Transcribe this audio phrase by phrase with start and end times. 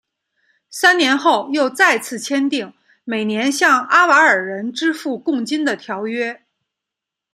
[0.71, 6.43] 三年后又再次签订每年向阿瓦尔人支付贡金的条约。